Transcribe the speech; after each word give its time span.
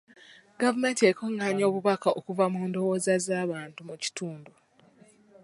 Gavumenti 0.61 1.01
ekungaanya 1.11 1.63
obubaka 1.69 2.09
okuva 2.19 2.45
mu 2.53 2.61
ndowooza 2.69 3.13
z'abantu 3.25 3.79
mu 3.87 3.95
kitundu. 4.03 4.51